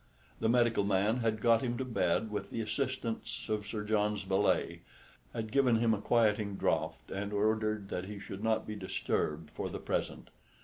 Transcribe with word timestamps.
The 0.39 0.49
medical 0.49 0.83
man 0.83 1.17
had 1.17 1.41
got 1.41 1.61
him 1.61 1.77
to 1.77 1.85
bed 1.85 2.31
with 2.31 2.49
the 2.49 2.59
assistance 2.59 3.47
of 3.49 3.67
Sir 3.67 3.83
John's 3.83 4.23
valet, 4.23 4.81
had 5.31 5.51
given 5.51 5.75
him 5.75 5.93
a 5.93 6.01
quieting 6.01 6.55
draught, 6.55 7.11
and 7.11 7.31
ordered 7.31 7.89
that 7.89 8.05
he 8.05 8.17
should 8.17 8.43
not 8.43 8.65
be 8.65 8.75
disturbed 8.75 9.51
for 9.51 9.69
the 9.69 9.77
present. 9.77 10.31